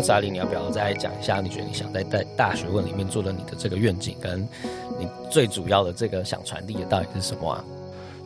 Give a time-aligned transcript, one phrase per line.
[0.00, 1.42] 那查理，你要不要再讲一下？
[1.42, 4.40] 你觉得你想在在大学问里面做的你的这个愿景，跟
[4.98, 7.62] 你最主要的这个想传递的到底是什么啊？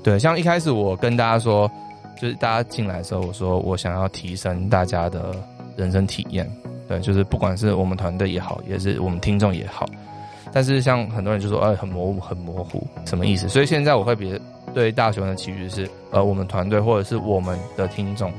[0.05, 1.69] 对，像一开始我跟大家说，
[2.17, 5.35] 就是大家进来的时候，我说我想要提升大家的
[5.77, 6.49] 人生体验。
[6.87, 9.85] 对，就是不管是我们团队也好，也是我们听众也好。
[10.53, 13.49] 但是像很多人就说，哎，很模糊，很模糊，什么意思？
[13.49, 14.41] 所以现在我会比
[14.73, 18.33] 对大学问的期许是，呃，我们团队或者是我们的听众，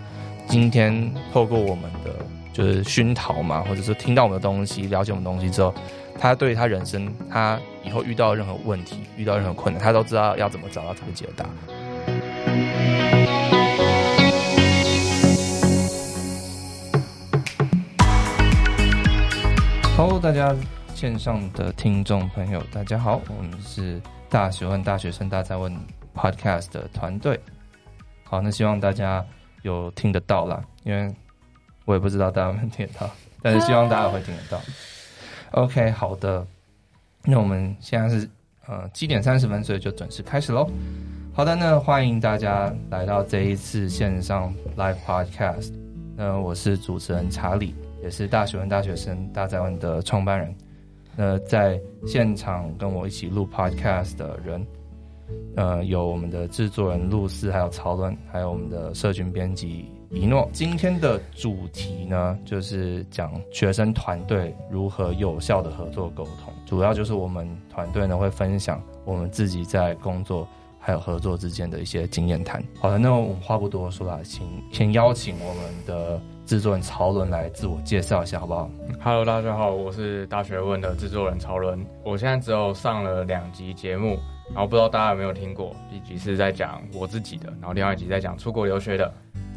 [0.47, 2.15] 今天透过我们的。
[2.55, 5.75] 就是熏陶嘛，或者是听到我们的东西，了解我们的东西之后，
[6.17, 11.45] 他对他人生，他以后遇到任何问题，遇到任何困难，他都知道要怎么找到这个解答。
[19.97, 20.55] Hello，大家
[20.93, 25.77] 线上的听众朋友，大家好，我们是大学问大学生大哉问
[26.15, 27.37] Podcast 的团队。
[28.23, 29.25] 好，那希望大家
[29.63, 31.13] 有听得到啦，因为。
[31.85, 33.09] 我也不知道大家能听到，
[33.41, 34.59] 但是希望大家会听得到。
[35.51, 36.45] OK，好的，
[37.23, 38.27] 那我们现在是
[38.67, 40.69] 呃七点三十分，所以就准时开始喽。
[41.33, 45.71] 好的，那欢迎大家来到这一次线上 Live Podcast。
[46.17, 50.55] 那我是主持人查理，也是大学问大学生大宅问的创办人。
[51.15, 54.65] 那在现场跟我一起录 Podcast 的人，
[55.55, 59.89] 呃，有我们的制作人露丝，还有曹伦，还有我们的社群编辑。
[60.15, 66.53] 一诺，今天的主题呢，就是讲学生团队如何有效的合作沟通。
[66.65, 70.47] 主要就是我们团队呢会分享我们自己在工作
[70.79, 72.63] 还有合作之间的一些经验谈。
[72.79, 78.69] 好的，那我们话不多说了，请先邀请我们的制作人曹伦来自我介绍一下，好不好
[79.03, 81.85] ？Hello，大家好，我是大学问的制作人曹伦。
[82.05, 84.17] 我现在只有上了两集节目，
[84.53, 85.75] 然后不知道大家有没有听过？
[85.91, 89.13] 一集是在讲我自己的，然后另外一集在讲出国留学的。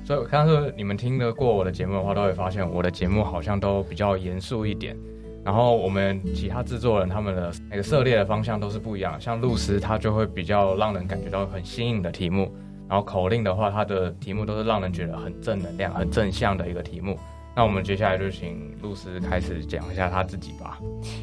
[0.08, 4.96] 所以，但是你们听得过我的节目的话，都会发现我的节目好像都比较严肃一点。
[5.44, 9.20] 然后，我们其他制作人他们的那个涉猎的方向都是不一样。
[9.20, 12.50] 像露丝，他就会比较让人感觉到很新颖的题目。
[12.88, 17.14] 然后，口令的话，他的题目都是让人觉得很正能量、很正向的一个题目。
[17.58, 20.78] 那我们接下来就请露丝开始讲一下她自己吧。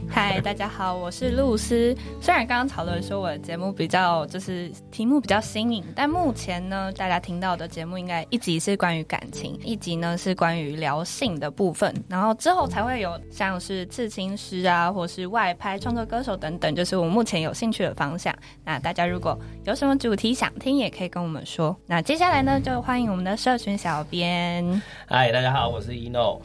[0.09, 1.95] 嗨，大家好，我是露丝。
[2.19, 18.35] 虽然刚刚讨论说我的节目比较就是题目比较新颖，但目前呢，大家听到的节目应该一集是关于感情，一集呢是关于聊性的部分，然后之后才会有像是刺青师啊，或是外拍创作歌手等等，就是我目前有兴趣的方向。
[18.65, 21.73] 那大家如果有什么主题想听，也可以跟我们说。
[21.85, 24.81] 那接下来呢，就欢迎我们的社群小编。
[25.07, 26.24] 嗨，大家好，我是一诺。
[26.25, 26.41] 어?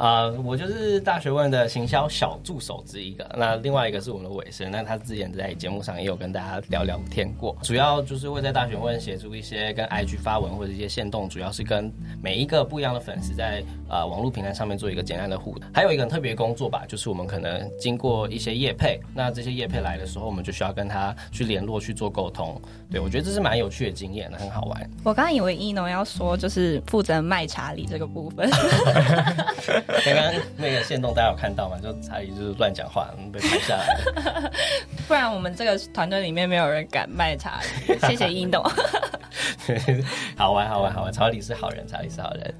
[0.00, 3.30] 啊、呃，我就是大学问的行销小助手之一个。
[3.36, 7.54] 那另外一个是我们的尾声，那他之前在节目上也有跟大家聊聊天过。
[7.62, 15.68] 主要就是会在大学问协助一些跟 IG 发文或者一些线动，主要是跟每一个不一样的粉丝在呃网络平台上面做一个简单的互动。
[15.74, 22.58] 还有一个很特别工作吧，就是我们可能经过一些业配，那这些业配来的时候，我们就需要跟他去联络去做沟通。
[22.90, 24.90] 对，我觉得这是蛮有趣的经验，很好玩。
[25.04, 28.48] 我刚刚以为一诺要说就是负责卖茶礼这个部分。
[30.04, 31.76] 刚刚那个线动大家有看到吗？
[31.82, 34.52] 就查理就是乱讲话，被拍下来了。
[35.08, 37.98] 不然我们这个团队里面没有人敢卖查理。
[38.00, 38.62] 谢谢一董。
[40.36, 41.12] 好玩，好玩，好玩。
[41.12, 42.54] 查理是好人，查理是好人。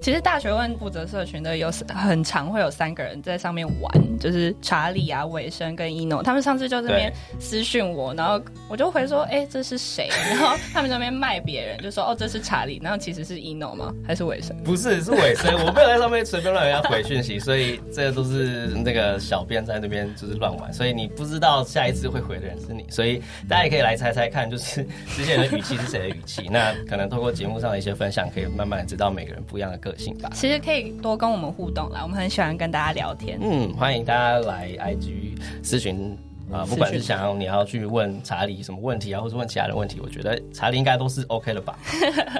[0.00, 6.22] 其实大学问负责社群的有很常会有三个人在上面玩，就是查理啊、尾生跟一诺。
[6.22, 13.92] 他们上次就这边私讯我，然后我就回说：“哎、这是谁？”然后他们那边卖别人，就说：“哦，这是查理。”然后其实是一诺吗？
[14.06, 14.56] 还是尾生？
[14.64, 15.52] 不是，是尾生。
[15.66, 26.48] 我没有在上面随便乱人家回讯息，所以这都是那个小编在那边就是乱玩，所以你不知道下一次会回的人是你，所以大家也可以来猜猜看，就是之前的语气是谁的语气。
[26.50, 30.30] 那可能透过节目上的一些分享，可以慢慢知道每个人不一样的个性吧。
[30.34, 33.38] 其实可以多跟我们互动啦，我们很喜欢跟大家聊天。
[33.42, 36.16] 嗯，欢迎大家来 IG 咨询
[36.52, 41.78] 啊，不管是想要你要去问查理什么问题啊，或是问其他的问题，我觉得查理应该都是 OK 了吧。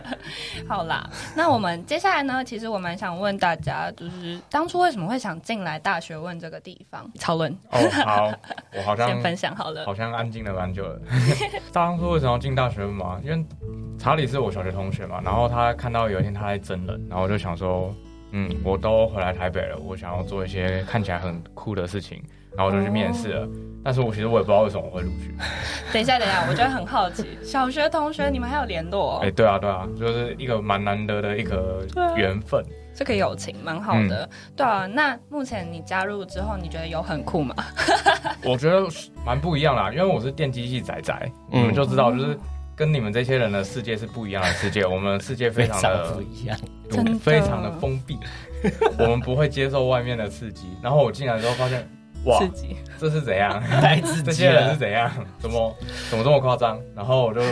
[0.69, 7.11] 好啦，那我们接下来呢，其实我蛮想问大家，就是当初为什么会想进来大学问这个地方？
[7.21, 8.33] 讨论哦，好，
[8.77, 11.01] 我好像 先分享好了，好像安静了蛮久了。
[11.73, 13.21] 当初为什么要进大学问嘛？
[13.25, 13.45] 因为
[13.99, 17.95] 查理是我小学同学嘛，然后他看到有一天他在征人，然后我就想说，
[18.33, 22.23] 嗯，我都回来台北了，我想要做一些看起来很酷的事情，
[22.57, 23.43] 然后我就去面试了。
[23.45, 23.49] 哦、
[23.85, 25.35] 但是我其实我也不知道为什么我会录取。
[25.93, 29.19] 等一下，等一下，我觉得很好奇，小学同学你们还有联络、哦？
[29.23, 31.85] 哎、欸，对啊，对啊，就是一个蛮难得的一个
[32.17, 34.25] 缘分，这个友情蛮好的。
[34.25, 37.55] 嗯、对啊，那目前你加入之后，你觉得有很酷吗？
[38.45, 38.87] 我觉得
[39.27, 42.39] 蛮不一样啦，因为我是电机系仔仔，你们就知道就是。
[42.81, 46.59] 跟你们这些人的世界是不一样的世界，我们的世界非常的不一样，
[47.21, 48.19] 非常的封闭，
[48.99, 50.67] 我们不会接受外面的刺激。
[50.83, 51.87] 然后我进来之后发现，
[52.25, 53.61] 哇，刺激，这是怎样？
[53.61, 55.13] 太刺激，这些人是怎样？
[55.39, 55.77] 怎么
[56.09, 56.81] 怎么这么夸张？
[56.97, 57.43] 然后我就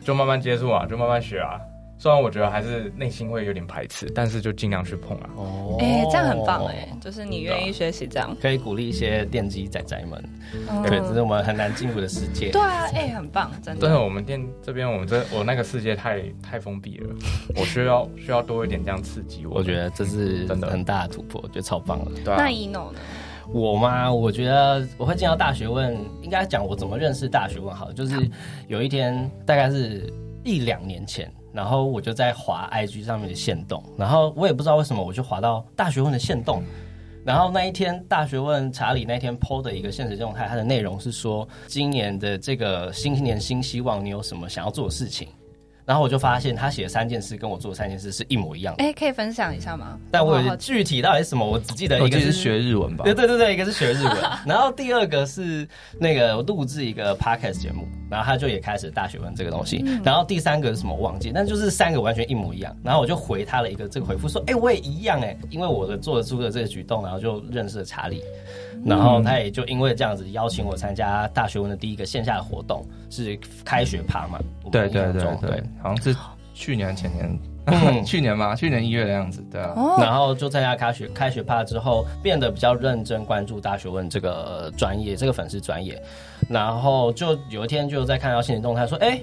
[0.00, 1.60] 就慢慢接触啊，就慢慢学啊。
[1.98, 5.30] 虽然我觉得还是内心会有点排斥，但是就尽量去碰啊。
[5.36, 10.22] 哦，哎、欸，这样很棒哎，就是你愿意学习这样，可以鼓励一些电机仔仔们。
[10.70, 12.50] 嗯、对，这是我们很难进入的世界。
[12.50, 13.88] 对啊，哎、欸，很棒，真的。
[13.88, 17.10] 对，我们店这边，我们这我那个世界太太封闭了，
[17.56, 19.56] 我需要需要多一点这样刺激我。
[19.56, 22.12] 我觉得这是真的很大的突破，我觉得超棒了。
[22.24, 22.36] 对啊。
[22.38, 23.00] 那 Eno 呢？
[23.52, 24.12] 我吗？
[24.12, 28.14] 我觉得我会进到大学问，应该讲我怎么认识大学问好，就是
[28.68, 30.12] 有一天大概是
[30.44, 31.28] 一两年前。
[31.58, 36.62] 然后我就在滑 IG 上面的线动，然后我也不知道为什么，我就滑到大学问的线动。
[37.24, 45.26] 然后那一天大学问查理那一天 PO 的一个现实动态，它的内容是说，今年的这个新年新希望，你有什么想要做的事情？
[45.84, 48.84] 然后我就发现他写的三件事跟我做的三件事是一模一样的。
[48.84, 49.98] 哎，可以分享一下吗？
[50.10, 53.04] 但我有具体到底是什么，我只记得一个是学日文吧。
[53.06, 54.16] 对对对对，一个是学日文。
[54.46, 55.66] 然后第二个是
[55.98, 59.84] 那个我录制一个 podcast 节目，然后他就也开始大学问这个东西。
[60.04, 62.74] 然后第三个是什么我忘记，但就是三个完全一模一样。
[62.82, 68.22] 然后我就回他了一个这个回复说，哎，我也一样哎，因为我的做出的这个举动，然后就认识了查理。
[68.84, 74.38] 然后他也就因为这样子邀请我参加大学问的第一个线下的活动，是开学趴嘛？
[74.70, 76.16] 对对对对，好像是。
[76.54, 79.72] 去年前年，嗯、 去年嘛，去年一月的样子，对啊。
[79.76, 86.02] 哦、然后就参加开学开学趴之后，变得比较认真关注大学问这个专业，这个粉丝专业。
[86.48, 89.20] 然后就有一天就在看到新闻动态说，哎，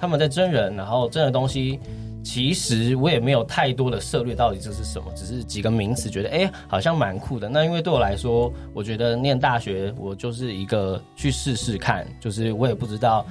[0.00, 1.78] 他们在真人，然后真的东西，
[2.24, 7.48] 其实我也没有太多的涉略，到底这是什么，只是几个名词，觉得哎好像蛮酷的。
[7.48, 13.26] 那因为对我来说，我觉得念大学，我就是一个去试试看，就是我也不知道。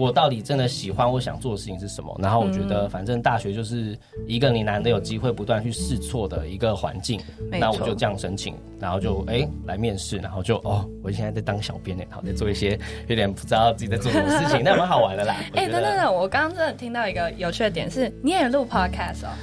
[0.00, 2.18] 我到底真的喜欢我想做的事情是什么？
[2.22, 7.20] 然后我觉得，反正大学就是一个你难得有机会不断去试错的一个环境。
[7.50, 15.36] 那我就这样申请，然后就哎、欸、来面试，然后就哦，我现在在当小编呢，好在做一些有点不知道自己在做什么事情，那蛮好玩的啦。
[15.54, 19.36] 哎，等等等，我刚刚真的听到一个有趣的点是，你也录 podcast 哦。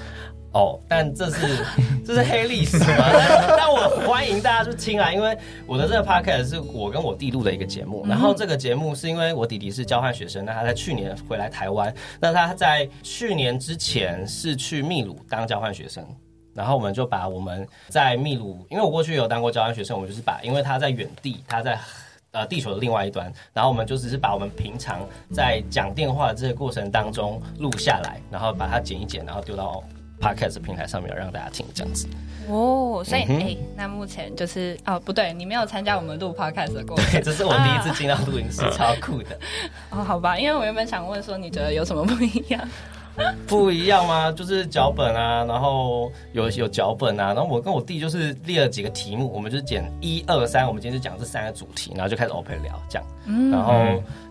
[0.57, 1.63] 哦，但这是
[2.03, 3.05] 这是黑历史吗？
[3.55, 5.37] 但我欢迎大家去听啊，因为
[5.67, 8.03] 我的这个 podcast 是我跟我弟录的一个节目。
[8.07, 16.03] 然后这个节目是因为我弟弟是交换学生，那他在去年回来台湾，那他在去年之前是去秘鲁当交换学生。
[16.55, 21.77] 然后我们就把我们在秘鲁，因为我过去有当过交换学生，我们就是把，因为他在远地，他在
[22.31, 29.83] 呃地球的另外一端，然后我们就只是把我们平常在讲电话的这个过程当中录下来，然后把它剪一剪，然后丢到。
[30.19, 32.07] Podcast 平台上面让大家听这样子
[32.49, 39.37] 哦，所以哎、嗯欸，那目前就是哦，不对，你没有参加我们录 Podcast 的过程， 对，这是我第一次进到录音室，啊、超酷的
[39.91, 40.03] 哦。
[40.03, 42.61] 好吧，因为我原本想问说，你觉得有什么不一样？
[43.47, 44.31] 不一样吗？
[44.31, 53.07] 就是脚本啊，然后有有脚本啊，然后我跟我弟就是列了几个题目，我们就是剪一二三，我们今天就讲这三个主题，然后就开始 open 聊这样。
[53.25, 53.73] 嗯，然后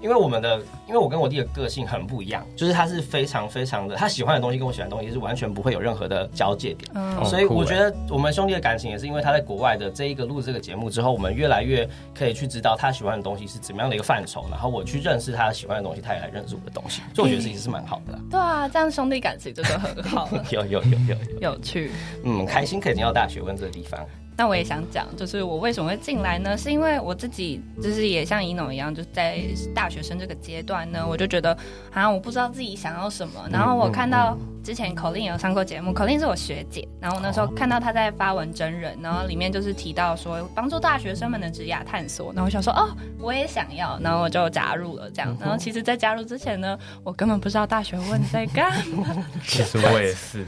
[0.03, 6.91] 因为我们的，因为我跟我弟的个性很不一样，就是他是非常非常的，他喜欢的东西跟我喜欢的东西是完全不会有任何的交界点。
[6.95, 18.19] 嗯，所以我觉得我们兄弟的感情也是因为他在国外的这一个录这个节目之后，我们越来越可以去知道他喜欢的东西是怎么样的一个范畴，然后我去认识他喜欢的东西，他也来认识我的东西，所以我觉得其实是蛮好的。
[18.31, 18.69] 对啊。
[18.77, 21.91] 这样兄弟感情真的很好， 有有有有有趣，
[22.25, 23.99] 嗯，开心可以进到大学问这个地方。
[24.37, 26.55] 那我也想讲，就是我为什么会进来呢？
[26.59, 29.41] 是因为我自己就是也像 Eno 一样，就是在
[29.75, 31.57] 大学生这个阶段呢，我就觉得
[31.91, 33.49] 好像我不知道自己想要什么。
[33.51, 42.89] 然后我看到之前 Colin 有上过节目，Colin 是我学姐，然后我那时候看到她在发文真人，然后里面就是提到说帮助大学生们的职涯探索，然后我想说哦，
[43.21, 45.37] 我也想要，然后我就加入了这样。
[45.41, 49.07] 然后其实，在加入之前呢，我根本不知道大学问在干嘛。
[49.45, 50.45] 其实我也是，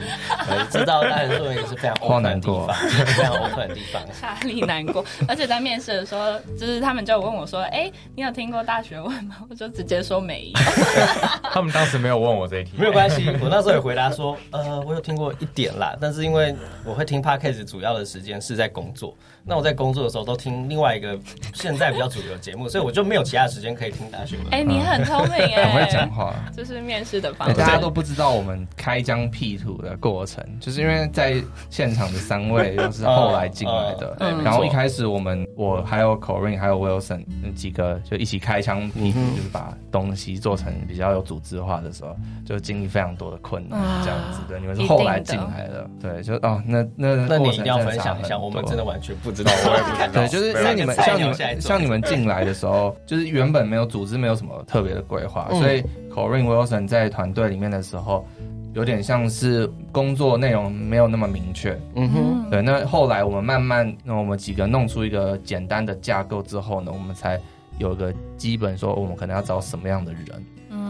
[0.68, 2.75] 知道大学问也是非常 open 的地方，
[3.06, 4.02] 非常 open 的地方。
[4.20, 10.60] 哈利难过，而且在面试的时候，就是他们就问我说：“哎、欸，你有听过大学问吗？”我就直接说没有。
[11.52, 13.28] 他们当时没有问我这一题，没有关系。
[13.40, 19.14] 我那时候也回答他说：“呃，我有听过一点啦，但是因为我会听 Podcast 主要的时间是在工作。”
[19.49, 21.19] 那我在工作的时候都听另外一个
[21.55, 24.37] 现在比较主流的节目，所以我就没有其他时间可以听大学。
[24.50, 26.35] 哎、欸，你很聪明 哎，很会讲话。
[26.55, 27.55] 这是面试的方式。
[27.55, 34.17] 大家都不知道我们开疆辟土的过程，就是因为在现场的三位都是后来进来的。
[34.21, 42.14] 嗯、然后一开始我们我还有 Corinne 还有 Wilson 那几个就一起开疆辟土，就是把东西做成比较有组织化的时候，
[42.45, 43.81] 就经历非常多的困难。
[44.05, 50.09] 这样子的，你们是后来进来的，对，就哦，那那那你一定要分享一下，我们真的完全不知道，我也不知道。
[50.12, 58.26] 对，就是因为你们像你们像你们进来的时候，就是原本没有组织，没有什么特别的规划，所以 Corinne Wilson 在团队里面的时候，
[58.75, 61.78] 有点像是工作内容没有那么明确。
[61.95, 62.61] 嗯哼，对。
[62.61, 67.40] 那后来我们慢慢，那我们几个弄出一个简单的架构之后呢，我们才
[67.78, 70.25] 有个基本说，我们可能要找什么样的人。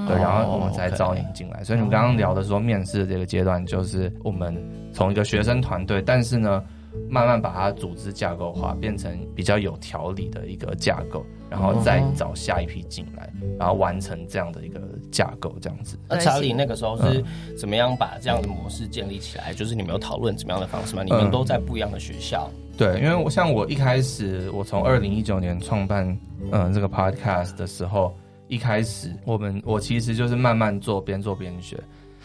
[0.07, 1.63] 对，然后我们才招你进来。
[1.63, 4.57] 所以你们刚刚聊的说面试的这个阶段，就是我们
[4.93, 6.65] 从一个学生团队，但是呢，
[7.09, 15.99] 慢慢把它组织架构化，变成比较有条理的一个架构，然后再找下一批进来，然后完成这样的一个架构，这样子。
[16.09, 17.25] 那查理那个时候是
[17.57, 19.53] 怎么样把这样的模式建立起来？
[19.55, 21.03] 就是你们有讨论怎么样的方式吗？
[21.05, 22.51] 你们都在不一样的学校。
[22.77, 26.19] 对，因为我像我一开始，我从二零一九年创办
[26.53, 28.15] 嗯这个 podcast 的时候。
[28.51, 31.79] 一开始，我们我其实就是慢慢做，边做边学。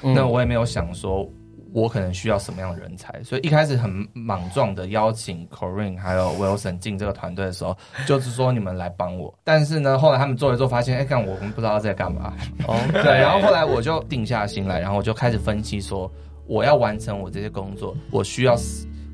[0.03, 1.30] 嗯、那我也没有想说，
[1.74, 7.75] 我可能需要什么样的人才，所以一开始很莽撞的邀请 Corinne 还有 Wilson 进这个团队的时候，
[8.06, 9.34] 就是说你们来帮我。
[9.44, 12.34] 但是呢，后来他们做一做，发现哎，干、欸、我们不知道在干嘛。
[12.68, 13.03] 哦，对。
[13.03, 16.10] 然后后来我就定下心来，然后我就开始分析说，
[16.46, 18.56] 我要完成我这些工作，我需要。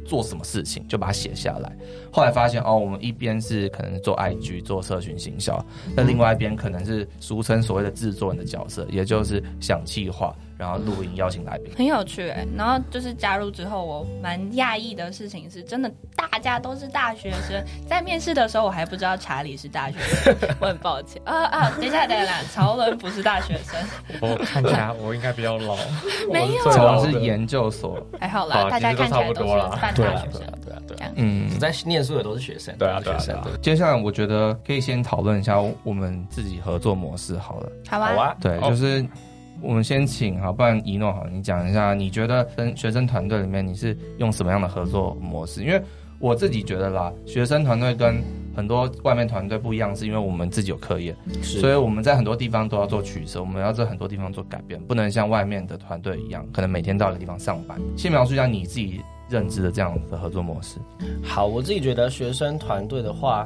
[0.05, 1.71] 做什么事情就把它写下来。
[2.11, 5.63] 后来发现哦，我们一边是可能做 IG 做社群行销，
[5.95, 10.35] 那另外一边可能是俗称所谓的制作人的角色，也就是想计划。
[10.59, 12.45] 然后录音邀请来宾，很有趣哎。
[12.57, 17.63] 然后就是加入之后，我蛮讶异的事情是，真的大家都是大学生。
[17.87, 21.71] 在面试的时候，我还不知道查理是大学生，我很抱歉啊啊！
[21.77, 24.19] 等一下，等一下，曹伦不是大学生。
[24.19, 25.77] 我看起来我应该比较老，
[26.29, 33.41] 没有，我是研究所，还好啦，大家看起来都是半大学生，对啊，对啊，嗯，在念书的都是学生，对啊，学生。
[33.61, 39.05] 接下来我觉得可以先讨论一下我们自己合作模式好了，好啊，对，就是。
[39.61, 45.63] 我们先请好，不然一诺好，你讲一下，你觉得跟学生团队里面你是用什么样的合作模式？
[45.63, 45.81] 因为
[46.19, 48.21] 我自己觉得啦，学生团队跟
[48.55, 57.79] 很多外面团队不一样，是因为我们自己有课业，所以我们在很多地方都要做取舍，我们要在很多地方做改变，不能像外面的团队一样，可能每天到一个地方上班。
[57.97, 60.77] 先描述一下你自己认知的这样的合作模式。
[61.23, 63.45] 好，我自己觉得学生团队的话。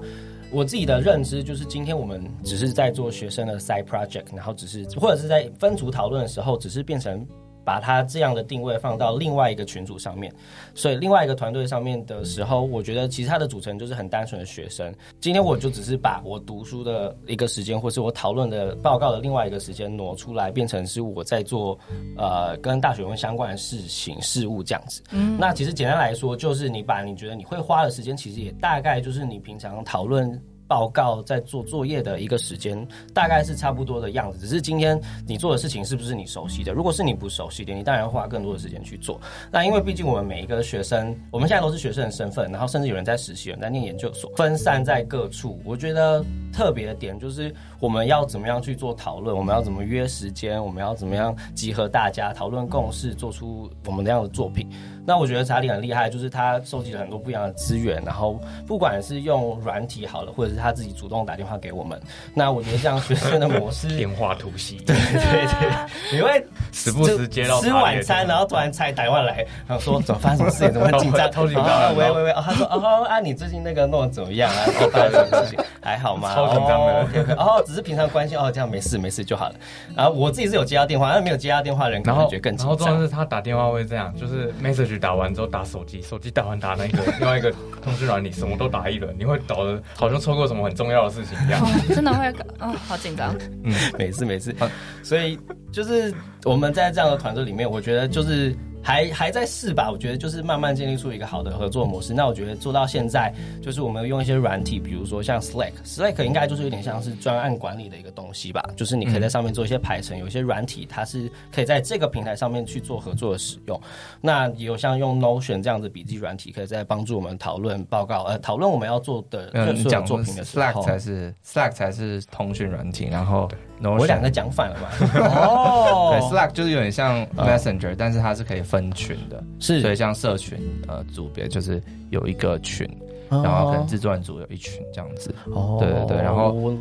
[0.53, 7.25] 我自己的认知就是，今天我们只是在做学生的 side project，然后只是或者是在分组讨论的时候，只是变成
[7.63, 10.33] 把它这样的定位放到另外一个群组上面。
[10.75, 14.93] 所以另外一个团队上面的时候，我觉得其实它的组成就是很单纯的学生。
[15.21, 21.77] 今天我就只是把我读书的一个时间，或是我讨论的报告的另外一个时间挪出来，变成是我在做
[22.17, 25.01] 呃跟大学问相关的事情事物这样子。
[25.11, 30.41] 嗯，那其实简单来说，就是你把你觉得你会花的时间，其实也大概就是你平常讨论。
[30.73, 32.75] 报告在做作业的一个时间
[33.13, 36.73] 大概是差不多的样子，只是今天你做的事情是不是你熟悉的？
[36.73, 39.21] 如果是你不熟悉的，你当然要花更多的时间去做。
[39.51, 45.61] 那因为毕竟我们每一个学生，我们现在都是学生的身份，然后甚至有人在实习，有人在念研究所，分散在各处。
[45.63, 54.67] 我觉得特别的点就是我们要怎么样去做讨论，我们要怎么约时间，我们要怎么样集合大家讨论共识，做出我们这样的作品。
[55.05, 61.99] 那我觉得查理很厉害，就是他收集了很多不一样的资源，然后不管是用软体好了，或者是他自己主动打电话给我们。
[62.33, 74.63] 那我觉得这样学生的模式， 电话突袭，对对对，你会时不时接到吃晚餐，然后突然才打电话来，然后说怎么发生什么事情，怎么紧张，超紧张，喂喂喂，他说哦啊，你最近那个弄得怎么样啊？
[74.93, 75.65] 发生什么事情？
[75.81, 76.33] 还好吗？
[76.33, 76.79] 超紧张
[77.11, 79.55] 的，哦，只是平常关心哦，这样没事没事就好了。
[79.95, 82.67] 然后我自己是有接到电话，但没有接到电话的人可能觉得更紧张。
[82.67, 85.61] 然后重要是他打电话会这样，就是 message 打完之后打。
[85.63, 87.49] 手机，手机打完打那个另外一个
[87.81, 92.27] 通讯软体，什么都打一轮，你会搞得好像错过什么很重要的事情一样，哦、真的会
[92.59, 93.35] 嗯，哦，好紧张。
[93.63, 94.55] 嗯，没事没事。
[95.01, 95.39] 所以
[95.71, 98.55] 就是我们在这样的团队里面，我觉得就是。
[98.83, 102.13] 还还在试吧，我觉得就是慢慢建立出一个好的合作模式。
[102.13, 113.79] 那我觉得做到现在，就是我们用一些软体，比如说像 Slack，Slack 应该就是有点像是专案管理的一个东西吧，就是你可以在上面做一些排程，有一些软体它是可以在这个平台上面去做合作的使用。
[114.19, 120.65] 那也有像用 Notion 这样子笔记软体，可以在帮助我们讨论报告，呃，讨论我们要做的讲作品的时候。
[120.65, 123.49] Slack 才是 Slack 才是通讯软体，然后。
[123.81, 124.87] 我两个讲反了嘛？
[125.19, 132.89] 哦，对，Slack 就是有点像 Messenger，但是它是可以分群的，是，所以像社群呃组别就是有一个群，
[133.29, 135.31] 然后可能制作人组有一群这样子。
[135.51, 136.75] 哦，对对对，然后我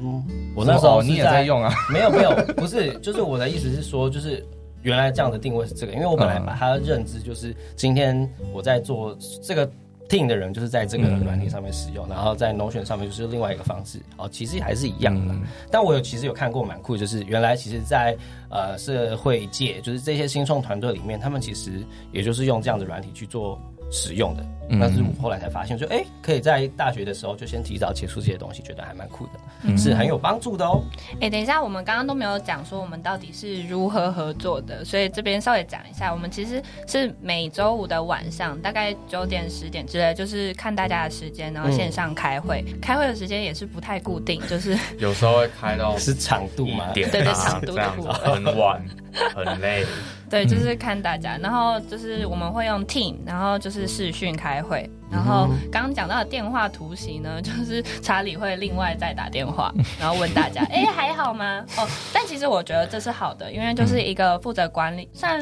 [0.57, 1.71] 我那时候你也在用啊？
[1.93, 4.43] 没有没有，不是，就是我的意思是说，就是
[4.81, 9.71] 原来这样的定位是这个，因为我本来把它的认知就是今天我在做这个。
[10.13, 15.33] Team 的人就是在这个软体上面使用，嗯、然后在 Notion 上面就是另外一个方式哦，其实还是一样的。
[15.33, 18.19] 嗯、但我有其实有看过蛮酷，就是原来其实在，在
[18.51, 23.59] 呃社会界，就是这些新创团队里面，他们其实也就是用这样的软体去做。
[23.95, 24.43] 使用的，
[24.81, 29.33] 但是我后来才发现，说，哎、欸，可以在大学的时候就先提早接触这些东西，觉得还蛮酷的，
[29.65, 30.83] 嗯、是很有帮助的哦。
[31.15, 48.83] 哎、欸，等一下，我们刚刚都没有讲说我们到底是如何合作的，所以这边稍微讲一下，我们其实是每周五的晚上，大概九点十点之类，就是看大家的时间，然后线上开会，嗯、开会的时间也是不太固定，就是 有时候会开到是长度嘛，对对，长度的部分很晚，
[49.35, 49.85] 很累。
[50.31, 55.02] 对，就是看大家，然后就是我们会用 Team，然后就是视讯开还会。
[55.13, 61.65] 然后刚刚讲到的电话突袭呢， 就是查理会另外再打电话， 然后问大家，哎，还好吗？
[61.77, 65.41] 哦，但其实我觉得这是好的，因为就是一个负责管理，算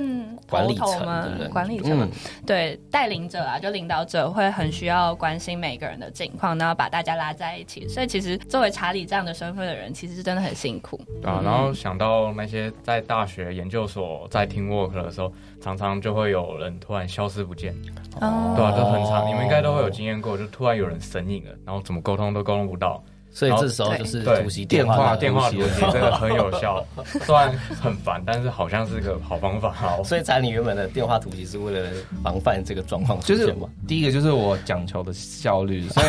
[0.48, 1.24] 头头吗？
[1.52, 2.10] 管理层，
[2.44, 7.86] 对，带领者啊，就领导者会很需要关心每个人的境况，然后把大家拉在一起。
[7.86, 11.00] 所以其实作为查理这样的身份的人，其实是真的很辛苦。
[11.22, 15.32] 啊，然后想到那些在大学研究所在 teamwork 的时候。
[15.62, 17.74] 常常就会有人突然消失不见，
[18.18, 26.84] 哦、对啊，都很常，你们应该都会有经验过，就突然有人神隐了，然后怎么沟通都沟通不到，所以这时候就是突袭电话电话突袭，真的很有效，
[27.24, 29.70] 虽然很烦，但是好像是个好方法。
[29.72, 31.88] 好，所以查理原本的电话突袭是为了
[32.22, 33.68] 防范这个状况出现嘛？
[33.86, 36.06] 第一个就是我讲求的效率，所以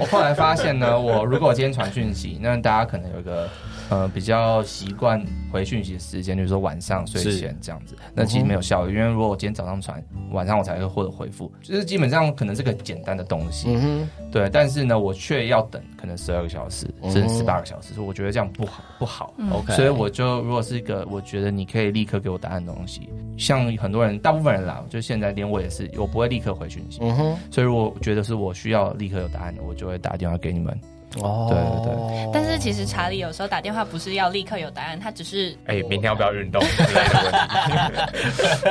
[0.00, 3.48] 我后来发现呢，我如果今天传讯息，那大家可能有一个。
[3.88, 10.02] 呃，比较习惯回讯息的时间，就是说晚上睡前这样子，那其实没有效率，因为如果我今天早上传，
[10.32, 30.76] 晚上我才会获得回复，就是基本上可能是个简单的东西，嗯，对，但是呢，我却要等可能十二个小时，甚至十八个小时，所以我觉得这样不好，不好，OK，所以我就如果是一个我觉得你可以立刻给我答案的东西，像很多人，大部分人啦，就现在连我也是，我不会立刻回讯息，嗯哼，所以如果觉得是我需要立刻有答案的，我就会打电话给你们。
[31.22, 36.62] 哦，对对对，但是其实查理有时候打电话不是要立刻有答案，他只是哎，明天要不要运动？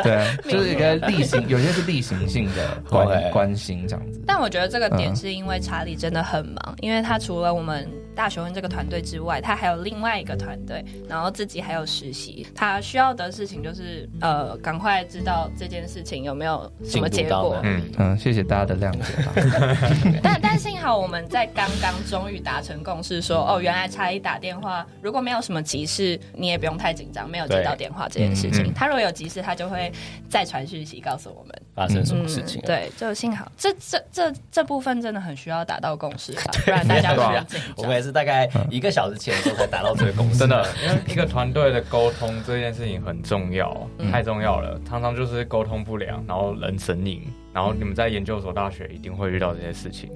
[0.03, 4.21] 对， 就是一个例行，有些是例行性的关关心这样子。
[4.27, 17.59] 但我觉得这个点是因为查理真的很忙，因为他除了我们大学问这个团队之外，他还有另外一个团队，然后自己还有实习，他需要的事情就是呃，赶快知道这件事情有没有什么结果。
[17.63, 20.19] 嗯嗯，谢谢大家的谅解。
[20.23, 22.45] 但但幸好我们在刚刚终于。
[22.45, 28.71] 达成共识说哦，原来差一打电话，如果没有什么急事，你也不用太紧张，没有接到电话这件事情。
[28.71, 29.91] 他如果有急事，他就会
[30.29, 32.61] 再传讯息告诉我们发生什么事情。
[32.61, 36.33] 对，就幸好这这这这部分真的很需要达到共识，
[36.65, 37.87] 不然大家都很紧张。
[38.05, 40.37] 是大概一个小时前的时候才达到这个共识。
[40.37, 44.79] 真的，因为一个团队的沟通这件事情很重要，太重要了。
[44.87, 50.09] 常常就是沟通不良，然后人神隐，然后你们在研究所、大学一定会遇到这些事情。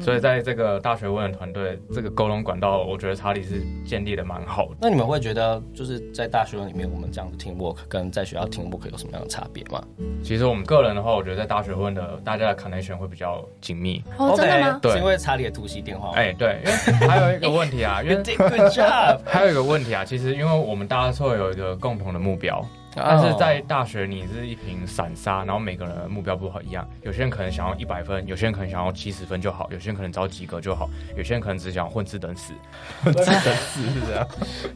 [0.00, 4.76] 所以在这个大学问的团队，这个沟通管道，我觉得查理是建立的蛮好的。
[4.80, 9.82] 那你们会觉得，就是在大学问里面，我们这样的 teamwork 跟在学校 teamwork 有什么样的差别吗？
[10.22, 14.02] 其实我们个人的话，我觉得在大学问的大家的 connection 会比较紧密。
[14.18, 14.78] 哦，真的吗？
[14.82, 16.12] 对，是因为查理的突袭电话。
[16.14, 22.64] 哎，对，因为还有一个问题啊，因为 good job， 还有一个问题啊，其实因为我们大家会有一个共同的目标。
[22.94, 26.88] 但是在大学，你是一瓶散沙，然后每个人的目标不好一样。
[27.02, 32.52] 有些人可能想要一百分，有些人可能想要七十分就好，有些人可能只要及格就好，有些人可能只想混吃等死。
[33.02, 34.26] 混吃等死是这样。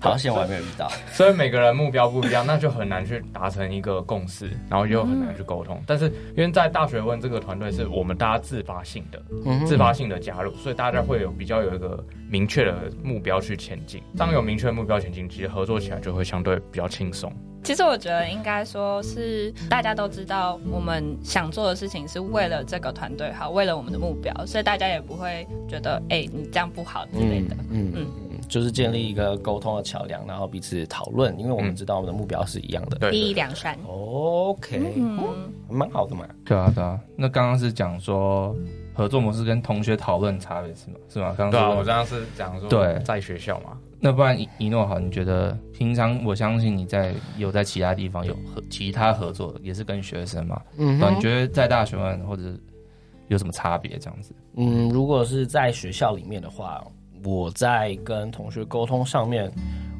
[0.00, 0.88] 好险我还没有遇到。
[1.12, 5.82] 所以每个人目标不一样，那就很难去达成一个共识，然后又很难去沟通。
[5.86, 9.20] 但是因为在大学问这个团队是我们大家自发性的，
[9.66, 14.02] 自发性的加入，所以大家会有比较有一个明确的目标去前进。
[14.16, 17.32] 当有明确的目标前进，其实合作起来就会相对比较轻松。
[17.64, 27.56] 其实我觉得应该说是大家都知道，我们想做的事情是为了这个团队好，为了我们的目标，所以大家也不会觉得哎，你这样不好之类的。
[27.70, 33.10] 嗯嗯，嗯，就是建立一个沟通的桥梁，然后彼此讨论，因为我们知道我们的目标是一样的。
[33.14, 33.78] 一良善。
[33.88, 36.26] OK，嗯，蛮好的嘛。
[36.44, 38.54] 对啊对啊，那刚刚是讲说
[38.94, 40.96] 合作模式跟同学讨论差别是吗？
[41.08, 41.34] 是吗？
[41.36, 43.76] 刚刚对啊，我刚刚是讲说对，在学校嘛。
[44.00, 50.60] 那不然一一诺好，你觉得平常我相信你在有在其他地方有和其他合作，也是跟学生嘛？
[50.76, 52.42] 嗯哼，你觉得在大学问或者
[53.28, 53.98] 有什么差别？
[53.98, 54.34] 这样子？
[54.56, 56.84] 嗯，如果是在学校里面的话，
[57.24, 59.50] 我在跟同学沟通上面，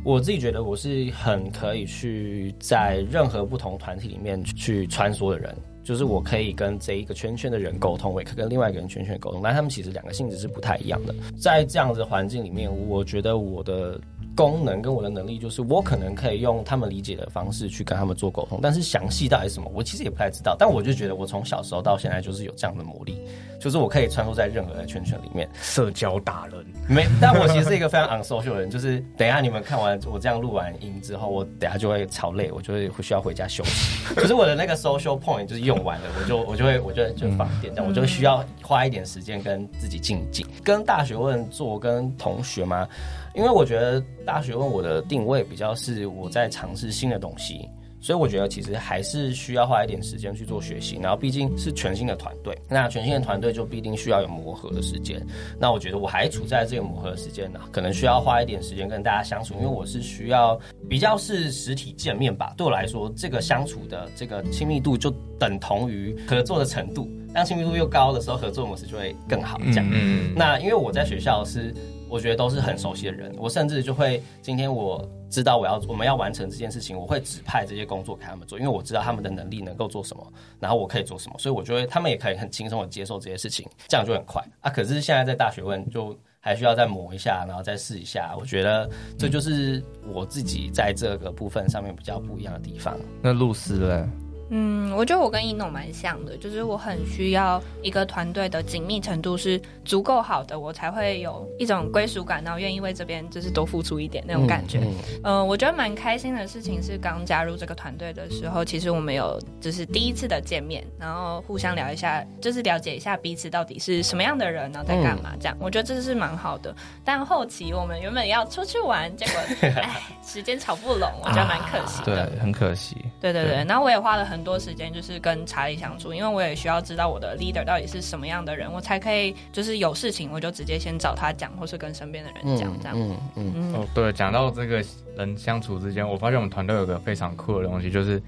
[0.04, 5.54] 我自己觉得我是很可以去在任何不同团体里面去穿梭的人。
[5.82, 11.14] 就是我可以跟这一个圈圈的人沟通，我也可以跟另外一个人圈圈沟通，但他们其实两个性质是不太一样的。
[11.38, 14.00] 在这样子的环境里面，我觉得我的
[14.34, 20.56] 功能跟我的能力，就是我可能可以用他们理解的方式去跟他们做沟通，但是详细到底是什么，我其实也不太知道。
[20.58, 23.18] 但我就觉得我从小时候到现在就是有这样的魔力，
[23.60, 26.64] 就是我可以穿梭在任何的圈圈里面，社交达人。
[26.88, 34.04] 没，但我其实是一个非常 unsocial 的人，就是等一下你们看完我这样录完音之后，我等下就会超累，我就会需要回家休息。
[34.14, 40.46] 可是我的那个 social point 就是用完了，我就我就会我就就放电，这样我就需要花一点时间跟自己静静。
[40.62, 42.86] 跟大学问做跟同学吗？
[43.34, 47.68] 因为我觉得大学问我的定位比较是我在尝试新的东西，
[48.00, 50.98] 所以我觉得其实还是需要花一点时间去做学习。
[51.02, 55.20] 然后毕竟是全新的团队，那全新的团队就必定需要有磨合的时间。
[55.58, 60.56] 那我觉得我还处在这个磨合的时间呢，可能需要花一点时间跟大家相处，因为我是需要
[60.88, 62.54] 比较是实体见面吧。
[62.56, 67.08] 对我来说，这个相处的这个亲密度就等同于合作的程度。
[67.34, 69.58] 当亲密度又高的时候，合作模式就会更好。
[69.72, 71.74] 这样，嗯，那因为我在学校是。
[72.08, 84.70] 我觉得都是很熟悉的人，我甚至就会今天我知道我要我们要完成这件事情，我会指派这些工作给他们做，因为我知道他们的能力能够做什么，然后我可以做什么，所以我觉得他们也可以很轻松的接受这些事情，这样就很快啊。
[84.70, 88.88] 可是现在在大学问就还需要再磨一下，然后再试一下，我觉得
[89.18, 92.96] 这就是我自己在这个部分上面比较不一样的地方。
[93.22, 94.06] 那露丝嘞？
[94.50, 104.80] 嗯，我觉得我跟一诺蛮像的，就是我很需要一个团队的紧密程度是足够好的，我才会有一种归属感，然后愿意为这边就是多付出一点那种感觉。
[104.80, 115.56] 嗯，嗯呃，我觉得蛮开心的事情是刚加入这个团队的时候，其实我们有就是第一次的见面，然后互相聊一下，就是了解一下彼此到底是什么样的人，然后在干嘛这样。
[115.58, 116.74] 我觉得这是蛮好的。
[117.02, 122.20] 但后期我们原本要出去玩，结果哎，时间吵不拢，我觉得蛮可惜的。
[122.20, 122.96] 啊，对，很可惜。
[123.20, 124.33] 对对对，对然后我也花了很。
[124.34, 132.98] 很多时间就是跟查理相处，因为我也需要知道我的 leader 到底是什么样的人，我才可以就是有事情我就直接先找他讲，或是跟身边的人讲这样。
[132.98, 133.74] 嗯嗯嗯。
[133.74, 134.84] 哦，对，讲到这个
[135.16, 138.20] 人相处之间，我发现我们团队有个非常酷的东西，就是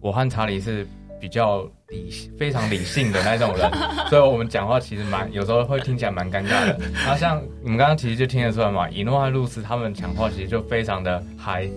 [0.00, 0.86] 我和查理是
[1.20, 3.70] 比较理非常理性的那种人，
[4.08, 6.80] 所以我们讲话其实蛮有时候会听起来蛮尴尬的。
[7.04, 11.68] 然后像你们刚刚其实就听得出来嘛，以诺和露丝他们讲话其实就非常的嗨。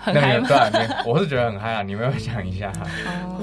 [0.00, 0.48] 很嗨吗？
[0.70, 1.82] 对，我是觉得很嗨啊！
[1.86, 2.72] 你们要想一下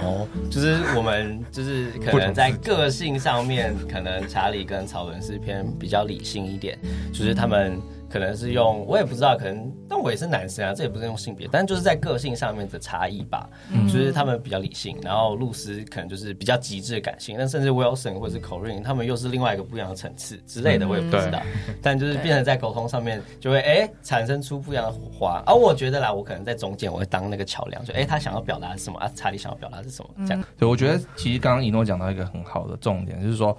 [0.01, 6.77] 哦，就是我们就是可能在个性上面，可能查理跟曹伦是偏比较理性一点，
[7.13, 7.79] 就是他们。
[8.09, 13.49] 可能是用，我也不知道，可能，但我也是男生啊，这也不是用性别，但就是在个性上面的差异吧。
[13.71, 21.41] 嗯，就是他们比较理性，然后露丝可能就是比较极致的感性，但甚至 Wilson 或者是 Corinne 他们又是另外一个不一样的层次之类的，我也不知道。
[21.67, 25.43] 嗯、但就是变成在沟通上面就会哎、欸、产生出不一样的火花。
[25.45, 30.43] 而、啊、我觉得啦，我可能在中间，我会当那个桥梁，就哎、欸、他想要表达是什么啊，查理想要表达是什么这样。
[30.57, 33.57] 对，我觉得其实刚刚一诺讲到一个很好的重点，就是说。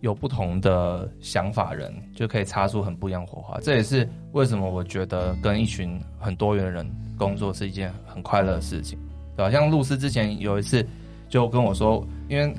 [0.00, 6.86] 有不同的想法人就可以擦出很不一样火花，这也是为什么我觉得跟一群很多元的人
[7.18, 8.98] 工作是一件很快乐的事情，
[9.36, 9.50] 对吧？
[9.50, 10.86] 像露丝之前有一次
[11.28, 12.52] 就跟我说，因为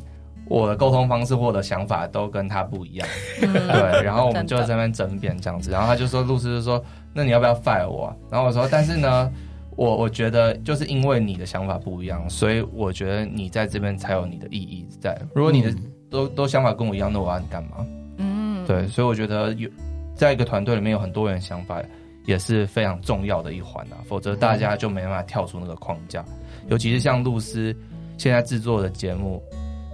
[0.46, 3.08] 我的沟通方式或我的想法都跟他不一样，
[3.40, 8.16] 对，然后我们就在那边争辩这样子，然后他就说，露丝就说，那你要不要 fire 我啊？
[8.30, 9.32] 然后我说，但是呢，
[9.78, 15.20] 我我觉得就是因为你的想法不一样，所以我觉得你在这边才有你的意义在。
[15.34, 15.74] 如果你的
[16.12, 17.84] 都都想法跟我一样，那我要你干嘛？
[18.18, 19.68] 嗯，对，所以我觉得有
[20.14, 21.82] 在一个团队里面有很多人想法
[22.26, 26.24] 也是非常重要的一环啊，否则大家就没办法跳出那个框架。
[26.68, 27.76] 尤其是像露丝
[28.18, 29.42] 现在制作的节目，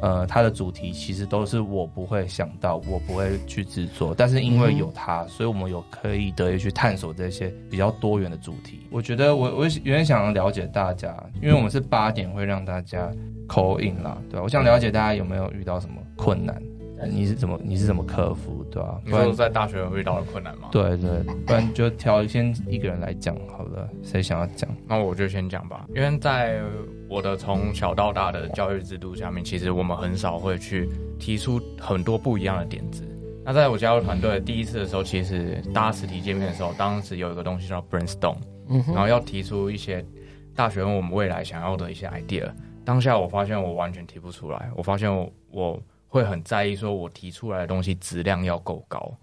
[0.01, 8.81] 呃，它的主题其实都是我不会想到，我不会去制作，但是因为有它，所以我们有可以得以去探索这些比较多元的主题。
[8.91, 13.09] 我觉得我我有点想要了解大家，因为我们是八点会让大家
[13.47, 14.43] call in 啦，对吧？
[14.43, 16.61] 我想了解大家有没有遇到什么困难？
[17.11, 18.99] 你是怎么你是怎么克服，对吧？
[19.05, 20.69] 不然在大学有遇到的困难吗？
[20.71, 24.67] 对对，不然就挑先一个人来讲好了，谁想要讲？
[24.87, 25.85] 那我就先讲吧。
[25.95, 26.59] 因为在
[27.07, 33.03] 我的从小到大的教育制度下面，其实我们很少会去提出很多不一样的点子。
[33.45, 38.37] 那在我加入团队第一次的时候，其实大家实体见面的时候，当时有一个东西叫 brainstorm，
[38.87, 40.03] 然后要提出一些
[40.55, 42.49] 大学问我们未来想要的一些 idea。
[42.87, 49.13] 当下我发现我完全提不出来，我发现我我会很在意说我提出来的东西质量要够高。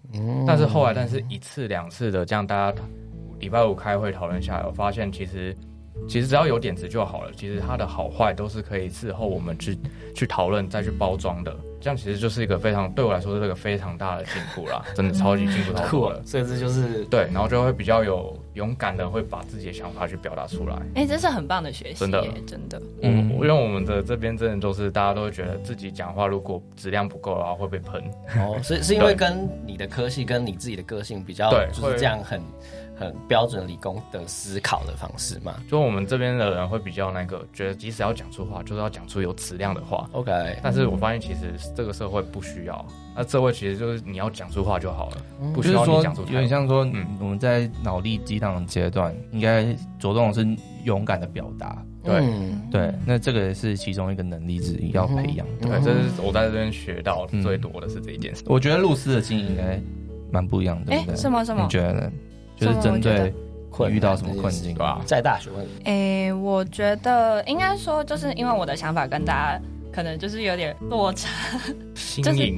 [0.45, 2.79] 但是后来，但是一次两次的这样大家
[3.39, 5.57] 礼拜五开会讨论下来，我发现其实
[6.07, 7.31] 其实只要有点子就好了。
[7.35, 9.75] 其实它的好坏都是可以事后我们去
[10.13, 11.51] 去讨论再去包装的。
[11.81, 16.23] 这样其实就是一个非常对我来说是一个非常大的进步啦，真的超级进步太多 了。
[16.23, 20.75] 所以这就是对，然后就会比较有勇敢的会把自己的想法去表达出来。
[20.95, 22.81] 哎、欸，这是很棒的学习，真的真的。
[23.01, 28.01] 嗯，因为我们的这边真的都是大家都会觉得自己讲话如果质量不够的话会被喷。
[28.37, 32.41] 哦，所以是因为跟你的科系跟你自己的个性比较，对，就是这样很
[32.95, 35.55] 很标准理工的思考的方式嘛。
[35.69, 40.09] 就我们这边的人会比较那个，觉得即使要讲出话，就是要讲出有质量的话。
[40.13, 40.31] OK，
[40.63, 46.21] 但是我发现其实这个社会不需要，那社会其实就是你要讲出话就好了，嗯、不需要你讲出。
[46.21, 49.65] 有点像说，嗯，我们在脑力激荡的阶段，应该
[49.99, 50.47] 着重的是
[50.83, 51.83] 勇敢的表达。
[52.03, 55.47] 对、嗯、对，那这个也是其中一个能力之一要培养。
[55.59, 58.43] 对，这是我在这边学到最多的是这一件事。
[58.45, 59.81] 我觉得露丝的经验应该
[60.31, 61.15] 蛮不一样的，对不对？
[61.15, 61.63] 什么什么？
[61.63, 62.11] 你觉得呢？
[62.55, 63.33] 就是针对
[63.89, 65.65] 遇到什么困境吧，在大学问。
[65.83, 71.57] 哎，我觉得应该说，就是因为我的想法跟大家可能就是有点落差，
[72.23, 72.53] 就是。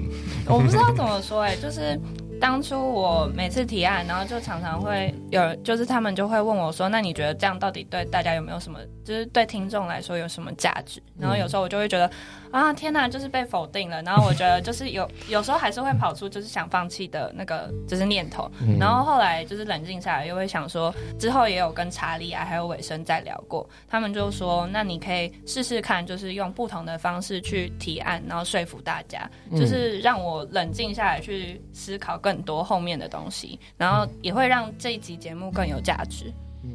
[0.48, 2.00] 我不知道怎么说，哎，就是。
[2.40, 12.08] 当初我每次提案，然后就常常会有，就是他们就会问我说：“那你觉得这样到底对大家有没有什么，就是对听众来说有什么价值？”然后有时候我就会觉得。
[12.52, 14.02] 啊天哪，就是被否定了。
[14.04, 18.50] 然后我觉得就是有 有时候还是会跑出就是想放弃的那个就是念头。
[18.62, 36.34] 嗯、然后后来就是冷静下来，又会想说，之后也有跟查理啊还有尾生在聊过，他们就说，那你可以试试看，就是用不同的方式去提案，然后说服大家，就是让我冷静下来去思考更多后面的东西，然后也会让这一集节目更有价值。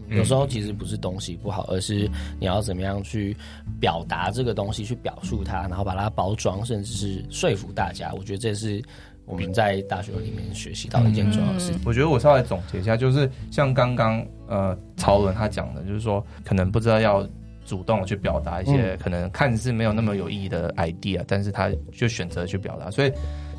[0.09, 3.37] 有时候其实不是东西不好，而是你要怎么样去
[3.81, 8.13] 表达这个东西，去表述它，然后把它包装，甚至是说服大家。
[8.15, 8.83] 我觉得这是
[9.25, 11.81] 我们在大学里面学习到的一件重要的事情。
[11.85, 17.27] 我觉得我稍微总结一下，就是像刚刚呃曹伦他讲的，就是说可能不知道要
[17.65, 23.13] 主动的去表达一些可能看似没有那么有意义的 idea，但是他就选择去表达，所以。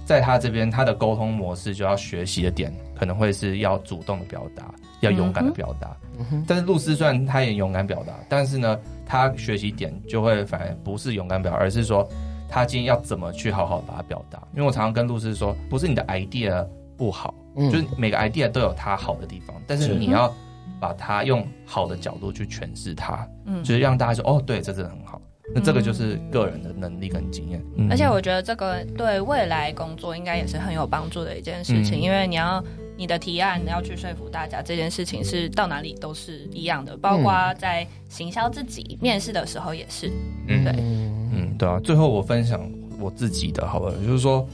[0.05, 4.69] 在他这边，他的沟通模式就要学习的点，可能会是要主动的表达，
[5.03, 5.95] 要勇敢的表达。
[6.19, 6.45] 嗯哼。
[6.47, 12.07] 但是露丝虽然他也勇敢表达，但是呢，他学习点就会反而不是勇敢表达，而是说
[12.49, 14.41] 他今天要怎么去好好把它表达。
[14.53, 20.31] 因为我常常跟露丝说，不是你的 idea 不好，嗯，就是每个 idea 都有它好的地方，但是你要
[20.79, 25.21] 把它用好的角度去诠释它，嗯，就是让大家说，哦，对，这真的很好。
[25.53, 32.63] 那这个就是个人的能力跟经验，嗯、而且我觉得这个对未来工作应该也是很有帮助的一件事情，嗯、因为你要
[32.95, 40.09] 你的提案你要去说服大家，这件事情是到哪里都是一样的，包括在行销自己面试的时候也是，
[40.47, 41.79] 嗯、对，嗯，对啊。
[41.83, 44.47] 最后我分享我自己的好了，就是说，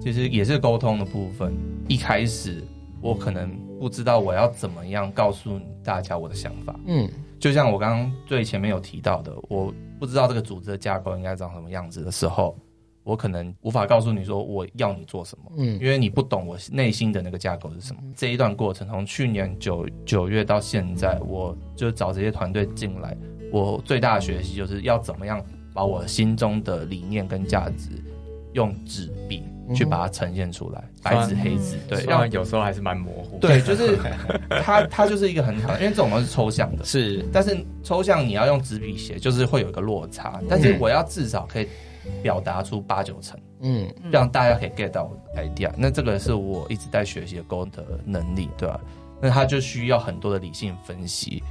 [0.00, 1.52] 其实也是沟通的部分。
[1.88, 2.64] 一开始
[3.02, 7.06] 我可能不知道我要怎么样告诉大家我的想法，嗯。
[7.38, 12.58] 就像我刚刚最前面有提到的，我不知道这个组织的架构应该长什么样子的时候，
[13.04, 18.02] 我可能无法告诉你说我要你做什么，嗯，因为你不懂我内心的那个架构是什么。
[18.16, 23.16] 这一段过程从去年九九月到现在，我就找这些团队进来，
[23.52, 25.40] 我最大的学习就是要怎么样
[25.72, 27.90] 把我心中的理念跟价值
[28.54, 29.44] 用纸笔。
[29.74, 33.38] 去把它呈现出来，白纸黑字，对，让有时候还是蛮模糊。
[33.38, 33.96] 对，就是
[34.62, 40.40] 它， 它就是一个很好，因为这种东西是抽象的，是，但是抽象你要用纸笔写，就是会有一个落差。
[40.48, 41.68] 但是我要至少可以
[42.22, 45.70] 表达出八九成，嗯，让大家可以 get 到我的 idea。
[45.76, 48.80] 那这个是我一直在学习的沟通的能力，对吧？
[49.20, 51.42] 那他就需要很多的理性分析，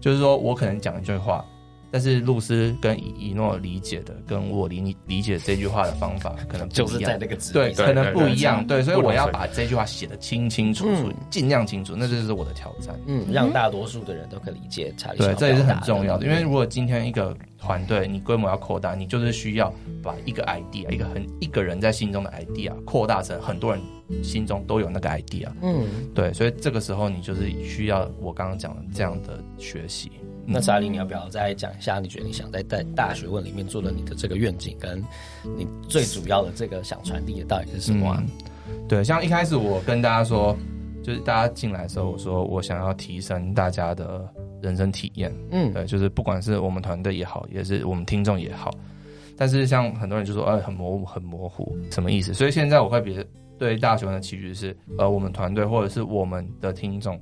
[0.00, 1.44] 就是说我可能讲一句话。
[1.92, 19.70] 但是露丝跟以诺理解的，跟我理理解这句话的方法可能不一样，就是在那个字对，可能不一样，对，所以我要把这句话写的清清楚楚，尽量清楚，那这就是我的挑战，嗯，让大多数的人都可以理解才对，这也是很重要的，因为如果今天一个团队你规模要扩大，你就是需要
[20.02, 23.82] 把一个 idea，一个很一个人在心中的 idea 扩大成很多人
[24.24, 30.10] 心中都有那个 idea，嗯，对，所以这个时候你就是需要我刚刚讲的这样的学习。
[30.44, 32.00] 那查理，你要不要再讲一下？
[32.00, 35.02] 你觉得你想在在大学问里面做的你的这个愿景，跟
[35.56, 38.24] 你最主要的这个想传递的到底是什么啊？
[38.68, 40.56] 嗯，对，像一开始我跟大家说，
[41.02, 44.28] 就是大家进来的时候，我说我想要提升大家的
[44.60, 45.32] 人生体验。
[45.52, 48.70] 嗯，对，就是不管是我们团队也好，也是我们听众也好。
[49.36, 52.34] 但是像很多人就说，呃，很模糊，很模糊，什么意思？
[52.34, 53.24] 所以现在我会比
[53.58, 57.18] 对大学问的期许是，呃，我们团队或者是我们的听众，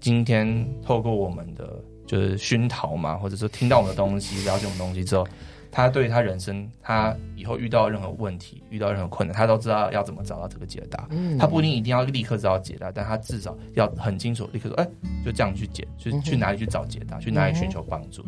[0.00, 1.78] 今天透过我们的。
[2.12, 5.26] 就是熏陶嘛，或者说听到我们的东西，了解我们东西之后，
[5.70, 11.08] 他对他人生，他以后遇到任何问题，遇到任何困难，他都知道要怎么找到这个解答。
[11.08, 14.90] 嗯，他不一定一定要立刻知道解答，但他至少要很清楚，立刻说，哎、欸，
[15.24, 18.22] 就这样去解，去去哪里去找解答，去哪里寻求帮助。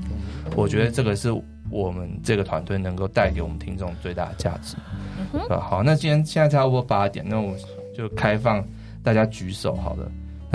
[0.56, 1.30] 我觉得这个是
[1.70, 4.78] 我们这个团队能够带给我们听众最大的价值。
[5.34, 5.60] 嗯。
[5.60, 7.54] 好，那今天现在差不多八点，那我
[7.94, 8.66] 就开放
[9.02, 10.10] 大家举手，好了。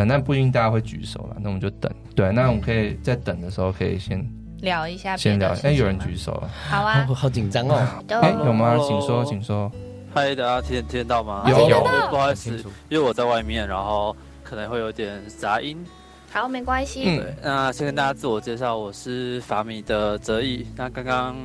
[0.07, 1.91] 那不一定大家会举手了，那我们就等。
[2.19, 4.21] 对，那我们可以在等的时候可以先
[4.57, 5.55] 聊一下，先聊。
[5.63, 7.87] 哎，有人举手了，好啊，好紧张哦。
[8.09, 8.77] 哎，有吗？
[8.85, 9.71] 请说，请说。
[10.13, 11.45] 嗨，大家听听到吗？
[11.47, 11.79] 有有，
[12.09, 12.51] 不好意思，
[12.89, 15.81] 因为我在外面，然后可能会有点杂音，
[16.29, 17.03] 好，没关系。
[17.05, 20.67] 嗯，那先跟大家自我介绍，我是法米的泽毅。
[20.75, 21.37] 那刚刚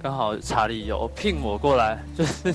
[0.00, 2.54] 刚好查理有聘我过来，就是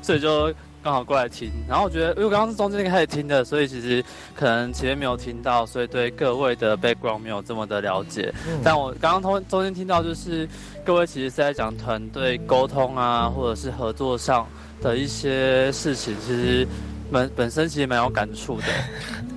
[0.00, 0.54] 所以就。
[0.86, 4.04] 刚好过来听，然后我觉得，因为我刚刚是中间开始听的，所以其实
[4.36, 8.32] 可能前面没有听到，所以对各位的 background 没有这么的了解。
[8.46, 10.48] 嗯、但我刚刚通中间听到，就是
[10.84, 14.46] 各位其实是在讲团队沟通啊，或者是合作上
[14.80, 16.64] 的一些事情，其实
[17.10, 18.66] 本本身其实蛮有感触的。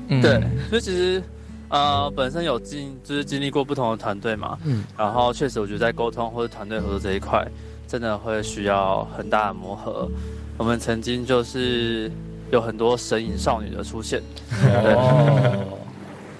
[0.09, 1.19] 嗯、对，所以其实
[1.69, 7.43] 呃，本身有经就是经历过不同的团队嘛，嗯，然后确实我觉得在沟通或者团队合作这一块，
[7.87, 10.07] 真的会需要很大的磨合。
[10.59, 12.11] 我们曾经就是
[12.51, 14.21] 有很多神隐少女的出现，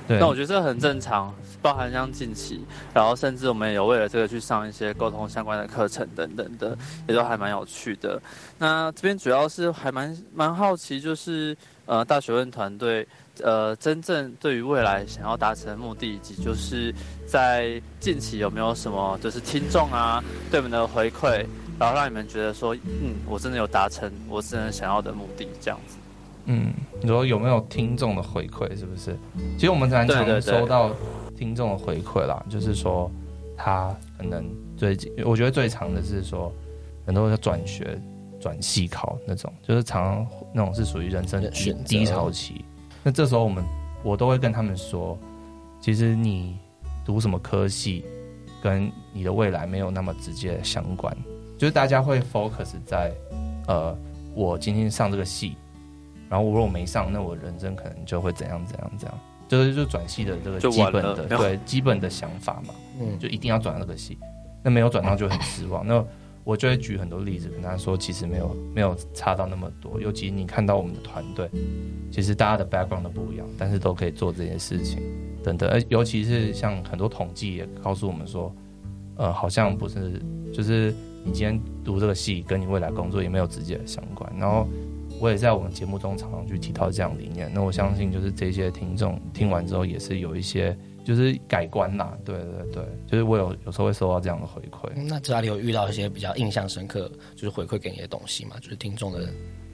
[0.07, 2.59] 对，那我觉得这很正常，包含像近期，
[2.93, 6.77] 然后甚至我们也有为了这个去上一些沟通相关的课程等等的，
[7.07, 8.21] 也都还蛮有趣的。
[8.57, 11.55] 那这边主要是还蛮蛮好奇，就是
[11.85, 13.07] 呃大学问团队
[13.41, 16.93] 呃真正对于未来想要达成的目的，以及就是
[17.25, 21.45] 在近期有没有什么就是听众啊对我们的回馈。
[21.79, 25.97] 然后让你们觉得说，嗯，我真的有达成我真的想要的目的，这样子。
[26.45, 28.77] 嗯，你说有没有听众的回馈？
[28.77, 29.17] 是不是？
[29.57, 30.91] 其实我们常常收到
[31.37, 33.09] 听众的回馈啦，对对对，就是说
[33.55, 34.43] 他可能
[34.75, 36.51] 最近，我觉得最常的是说，
[37.05, 37.97] 很多人转学、
[38.41, 42.65] 转系考那种，就是常常那种是属于人生低低潮期。
[43.03, 43.63] 那这时候我们
[44.03, 45.17] 我都会跟他们说，
[45.79, 46.57] 其实你
[47.05, 48.03] 读什么科系，
[48.61, 51.15] 跟你的未来没有那么直接相关。
[51.59, 53.11] 就是大家会 focus 在，
[53.67, 53.93] 呃，
[54.33, 55.57] 我今天上这个戏，
[56.29, 64.17] 然后我如果没上，那我人生可能就会怎样怎样怎样，就是就转系的这个基本的对基本的想法嘛，嗯，就一定要转到那个系，
[64.63, 65.85] 那没有转到就很失望。
[65.85, 66.01] 那
[66.45, 71.49] 我就会举很多例子跟他说，其实没有没有差到那么多，尤其你看到我们的团队，
[72.09, 75.03] 其实大家的 background 都不一样，但是都可以做这件事情
[75.43, 78.55] 等等，而尤其是像很多统计也告诉我们说，
[79.17, 80.21] 呃，好像不是
[80.53, 80.95] 就是。
[81.23, 84.31] 你今天读这个戏，跟你未来工作也没有直接的相关。
[84.37, 84.67] 然后
[85.19, 87.51] 我也在我们节目中常常去提到这样理念。
[87.53, 92.17] 那我相信，就是这些听众听完之后，也是有一些就是改观啦。
[92.23, 94.89] 对对对，就是我有有时候会收到这样的回馈。
[94.95, 98.55] 那这里有遇到一些比较印象深刻，就是回馈给你的东西嘛？
[98.61, 99.27] 就是听众的。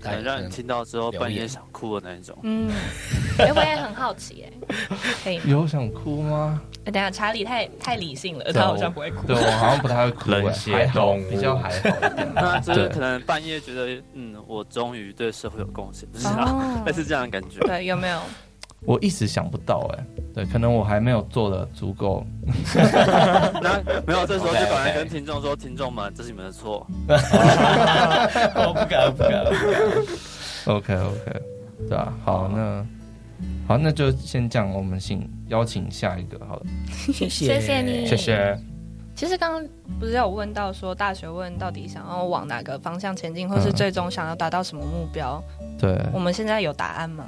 [0.09, 2.37] 很让你听到之后半夜想哭的那一种。
[2.43, 2.69] 嗯，
[3.39, 4.77] 哎，我也很好奇，哎，
[5.23, 6.61] 可以有想哭吗？
[6.85, 9.25] 哎，等下查理太太理性了，他好像不会哭。
[9.27, 12.31] 对，我好像不太会哭，冷血动物比较还好一点。
[12.35, 17.59] 那就是可能半夜觉得，嗯，我终于对社会有贡献，是啊， 类似这样的感觉。
[17.61, 18.19] 对，有没有？
[18.81, 22.25] 我一时想不到，哎，对，可能我还没有做的足够。
[23.61, 26.85] 那没有，这时候就赶快跟听众说：“听众们，这是你们的错。
[27.07, 30.75] ”我不敢，不敢，不敢。
[30.75, 31.41] OK，OK，
[31.87, 32.85] 对啊，好，那
[33.65, 36.65] 好，那就先这样，我们请邀请下一个，好了。
[37.13, 38.59] 谢谢，谢谢你，谢谢。
[39.15, 39.65] 其实刚刚
[39.97, 45.41] 不是有问到说，大学问到底想要往哪个方向前进，或是最终想要达到什么目标？
[45.79, 47.23] 对，我们现在有答案吗？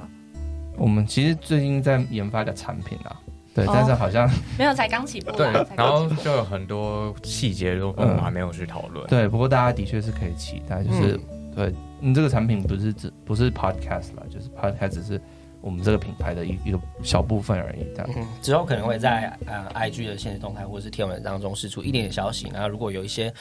[0.78, 3.16] 我们其实最近在研发一个产品啊，
[3.54, 5.32] 对，但是好像没有，才刚起步。
[5.32, 9.06] 对，然后就有很多细节都我们还没有去讨论。
[9.08, 11.18] 对，不过大家的确是可以期待，就是
[11.54, 15.20] 对你这个产品不是只不是 podcast 啦，就是 podcast 只是
[15.68, 17.86] 我们这个品牌的一一个小部分而已。
[17.94, 22.50] 这样，之后可能会在呃 IG 的限时动态或者是贴文当中释出一点点消息。
[22.52, 23.32] 那如果有一些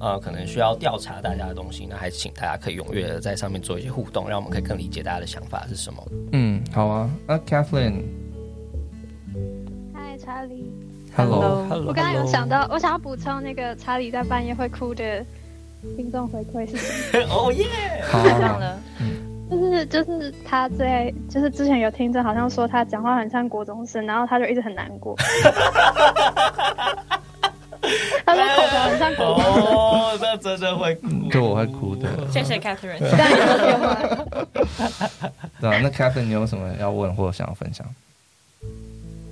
[0.00, 6.04] 呃可能需要调查大家的东西，那还是请大家可以踊跃的在上面做一些互动，让我们可以更理解大家的想法是什么。
[6.32, 7.08] 嗯，好啊。
[7.26, 8.02] 那 Kathleen，
[9.94, 10.72] 嗨，查理
[11.16, 15.24] ，Hello，Hello 我刚刚有想到，我想要补充那个查理在半夜会哭的
[15.96, 17.34] 听众回馈是什么？
[17.34, 17.64] 哦耶，
[18.10, 18.80] 太棒了。
[19.48, 25.14] 就是就是他在就是之前有听着好像说他讲话很像国中生，然后他就一直很难过。
[28.26, 29.62] 他说口条很像国中生。
[29.72, 32.08] 哦，那真的会哭，对，我会哭的。
[32.28, 32.98] 谢谢 Catherine。
[35.60, 37.86] 对啊，那 Catherine 你有什么要问或想要分享？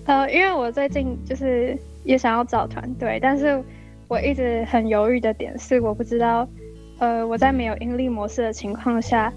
[0.07, 3.61] 呃，因为我最近就是也想要找团队，但是
[4.07, 6.46] 我一直很犹豫的点是，我不知道，
[7.00, 9.33] 呃，我在没有盈利模式的情况下。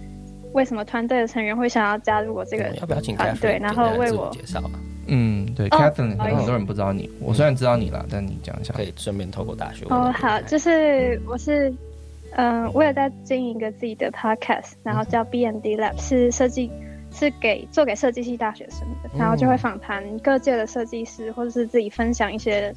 [0.58, 3.60] 为什么团队的成员会想要加入我这个要不要请团队？
[3.62, 4.60] 然后为我介绍。
[5.06, 7.08] 嗯，对，Catherine，可能很多人不知道你。
[7.22, 8.74] 我虽然知道你了，但你讲一下。
[8.74, 9.98] 可以顺便透过大学问。
[9.98, 11.72] 哦，好，就是我是，
[12.32, 16.72] 嗯，我也在经营一个自己的 podcast，然后叫 BND Lab，是设计，
[17.14, 22.74] 是给做给设计系大学生的，然后就会访谈各界的设计师，或者是自己分享一些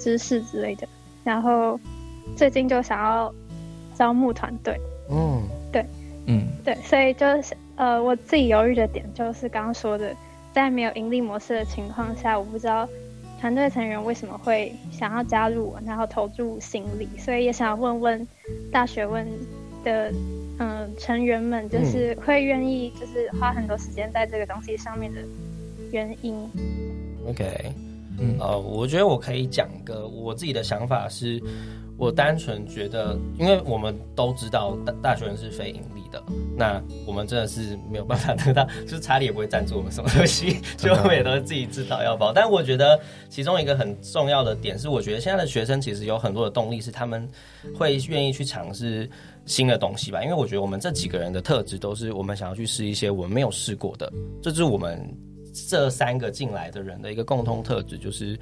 [0.00, 0.88] 知识之类的。
[1.22, 1.78] 然后
[2.36, 3.32] 最近就想要
[3.94, 4.76] 招募团队。
[5.08, 5.61] 嗯，对。
[6.26, 10.14] 嗯，对，所以就是呃，我自己犹豫的点就是刚刚说的，
[10.52, 12.88] 在没有盈利模式的情况下，我不知道
[13.40, 18.28] 团队成员为什么会想要加入我，然后投注心力，所以也想问问
[18.70, 19.26] 大学问
[19.82, 20.12] 的
[20.58, 25.20] 嗯、呃、成员们，就是会愿意就是花很多时间在这个东西上面的
[25.90, 26.36] 原因。
[27.26, 27.72] OK，
[28.18, 31.42] 嗯，呃，我觉得我可以讲个我自己的想法是。
[31.98, 36.20] 我单纯觉得，因为我们都知道大大学生是非盈利的，
[36.56, 42.32] 那我们真的是没有办法得到，就是查理也不会赞助我们什么东西， 所以我们也都是自己自掏腰包。
[42.32, 42.98] 但我觉得
[43.28, 47.28] 其中一个很重要的点是，我觉得现在的学生其实有很多的动力，是他们
[47.72, 49.08] 会愿意去尝试
[49.46, 50.24] 新的东西吧。
[50.24, 54.98] 因为我觉得我们这几个人的特质都是我们想要去试一些我们没有试过的，这就是我们
[55.52, 58.38] 这三个进来的人的一个共通特质，就是。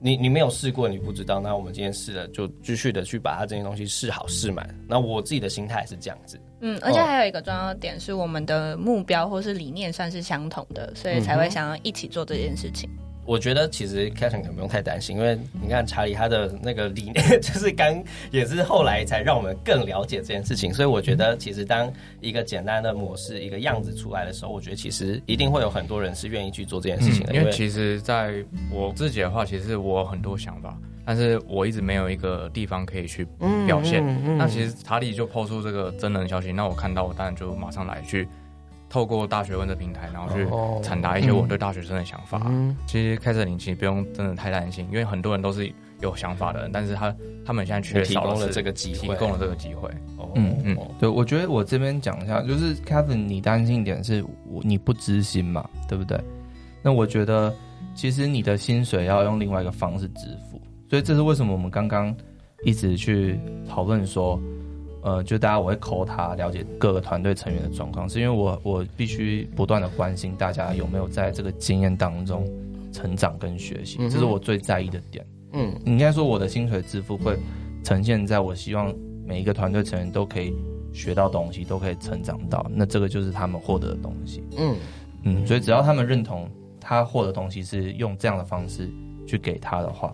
[0.00, 1.40] 你你没有试过，你不知道。
[1.40, 4.72] 那我们今天试了，就继续的去把它这些东西试好试满。
[4.86, 6.38] 那我自己的心态是这样子。
[6.60, 12.88] 嗯，而且还有一个重要的点是，我们的目标或是理念算是相同的，所以才会想要一起做这件事情。
[13.28, 20.72] 我觉得其实 Catherine 可能不用太担心，因为你看查理他的那个理念， 就是刚也是后来才让我们更了解这件事情。
[20.72, 27.34] 所以我觉得其实当一个简单的模式、一个样子出来的时候，我觉得其实一定会有很多人是愿意去做这件事情的。
[27.34, 30.74] 嗯，因为其实在我自己的话，其实我有很多想法，
[31.04, 33.26] 但是我一直没有一个地方可以去
[33.66, 34.02] 表现。
[34.06, 38.26] 嗯嗯嗯，那其实查理就抛出这个真人消息，那我看到我当然就马上来去。
[38.88, 40.46] 透过大学问的平台，然后去
[40.82, 42.42] 传达一些我对大学生的想法。
[42.46, 45.70] 嗯、其实开设灵气不用真的太担心，因为很多人都是
[46.00, 47.14] 有想法的人，但是他
[47.44, 49.90] 他们现在缺少了这个机会，提供了这个机会。
[50.34, 56.18] 嗯嗯，对，我觉得我这边讲一下，就是 Kevin，你担心一点是我你不知心嘛，对不对？
[56.82, 57.54] 那我觉得
[57.94, 62.14] 其实你的薪水要用另外一个方式支付，所以这是为什么我们刚刚
[62.64, 64.40] 一直去讨论说。
[65.00, 72.44] 呃，就大家我会 call 他了解各个团队成员的状况，是因为我我必须不断的关心大家有没有在这个经验当中
[72.92, 75.24] 成长跟学习，这是我最在意的点。
[75.52, 77.38] 嗯，你应该说我的薪水支付会
[77.84, 78.92] 呈现在我希望
[79.24, 80.52] 每一个团队成员都可以
[80.92, 84.42] 学到东西，都可以成长到，那这个就是他们获得的东西。
[84.56, 84.76] 嗯
[85.22, 86.48] 嗯，所以只要他们认同
[86.80, 88.90] 他获得东西是用这样的方式
[89.26, 90.12] 去给他的话，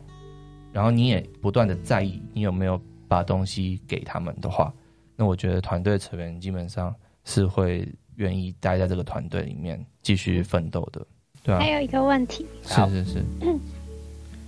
[0.73, 2.79] 然后你也不断的在意你有没有。
[3.09, 4.73] 把东西给他们的话，
[5.17, 6.95] 那我觉得团队成员基本上
[7.25, 11.07] 是会愿意待在这个团队里面继续奋斗的，
[11.43, 11.59] 对啊。
[11.59, 13.25] 还有一个问题，是是是，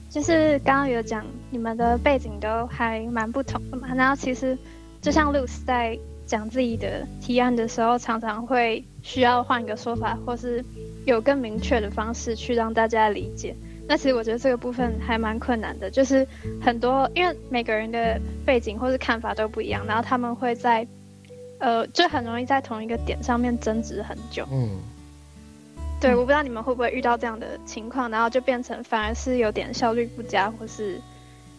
[0.09, 4.57] 就是刚刚有讲你们的背景都还蛮不同的嘛，然后其实
[5.00, 10.64] 就像 Luz 在讲自己的提案的时候，常常会需要换一个说法，或是
[11.04, 13.54] 有更明确的方式去让大家理解。
[13.89, 16.26] 那其实我觉得这个部分还蛮困难的，就是
[16.61, 20.84] 很多因为每个人的背景或是看法都不一样，然后他们会在，
[21.59, 24.45] 呃，就很容易在同一个点上面争执很久。
[24.51, 24.70] 嗯，
[26.01, 31.01] 对，我不知道你们会不会遇到这样的情况，然后就变成反而是有点效率不佳，或是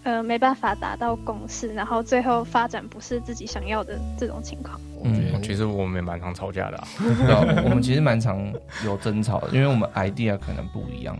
[0.03, 4.77] 呃没办法达到共识，然后最后发展不是自己想要的这种情况。
[5.01, 8.53] 嗯，其实我们也蛮常吵架的啊，对啊，我们其实蛮常
[8.83, 11.17] 有争吵的，因为我们 idea 可能不一样。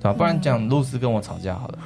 [0.00, 1.78] 对，不然讲露丝跟我吵架好了，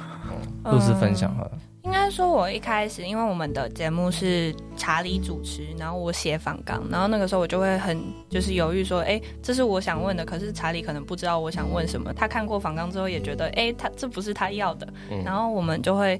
[0.71, 1.51] 露丝分享好了。
[1.83, 12.11] 应该说，我一开始因为我们的节目是查理主持，然后我写访纲，然后那个时候我就会很就是犹豫说，哎，这是我想问的，可是查理可能不知道我想问什么。
[12.11, 14.87] 他看过访纲之后也觉得，哎，他这不是他要的。
[15.23, 16.19] 然后我们就会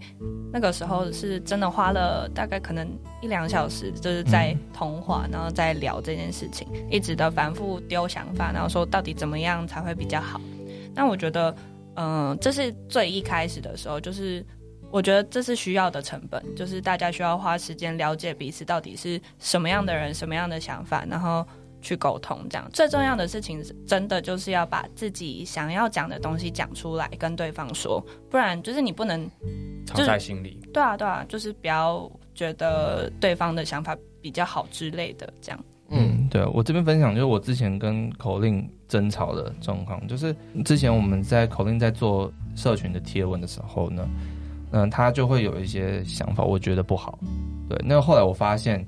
[0.53, 2.87] 那个时候是真的花了大概可能
[3.19, 10.39] 一两小时，就是在通话，然后在聊这件事情，一直的反复丢想法，然后说到底怎么样才会比较好。
[10.93, 11.55] 那我觉得。
[11.95, 14.45] 嗯，这是最一开始的时候，就是
[14.91, 21.45] 我觉得这是需要的成本，就是大家需要花时间了解彼此到底是什么样的人，什么样的想法，然后
[21.81, 22.45] 去沟通。
[22.49, 29.29] 这样最重要的事情，真的就是要把自己想要讲的东西讲出来，跟对方说，不然就是你不能
[29.85, 30.59] 藏在心里。
[30.73, 35.65] 对啊，对啊，就是不要觉得对方的想法比较好之类的，这样。
[35.89, 44.09] 嗯，对，我这边分享就是我之前跟口令争吵的状况，就是之前我们在口令在做社群的贴文的时候呢，
[44.71, 47.19] 嗯，他就会有一些想法，我觉得不好。
[47.69, 48.83] 对，那后来我发现，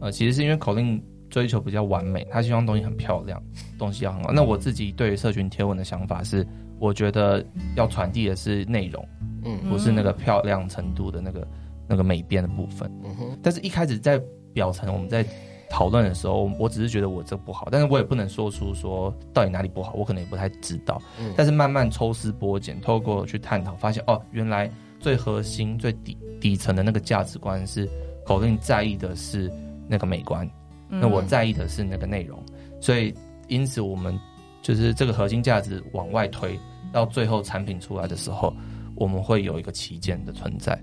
[0.00, 3.42] 呃，其实是因为口令追求比较完美，他希望东西很漂亮，
[3.78, 4.30] 东西要很好。
[4.30, 6.46] 那我自己对于社群贴文的想法是，
[6.78, 7.42] 我觉得
[7.74, 9.02] 要传递的是内容，
[9.44, 11.48] 嗯，不是那个漂亮程度的那个
[11.88, 12.90] 那个美编的部分。
[13.02, 14.20] 嗯哼，但是一开始在
[14.52, 15.24] 表层我们在。
[15.70, 21.00] 讨论的时候，我只是觉得我这不好，但是我也不能说出说到底哪里不好，我可能也不太知道。
[21.20, 27.88] 嗯，但是慢慢抽丝剥茧，透过去探讨，发现哦，原来最核心、最底底层的那个价值观是
[28.24, 29.50] 口令在意的是
[29.88, 30.48] 那个美观，
[30.88, 32.42] 那我在意的是那个内容，
[32.80, 33.12] 所以
[33.48, 34.18] 因此我们
[34.62, 36.58] 就是这个核心价值往外推，
[36.92, 38.54] 到最后产品出来的时候，
[38.94, 40.78] 我们会有一个旗舰的存在。